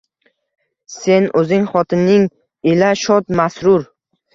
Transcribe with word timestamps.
Sen 0.93 1.29
o’zing, 1.43 1.69
xotining 1.75 2.27
ila 2.77 2.93
shod, 3.07 3.35
masrur 3.41 3.91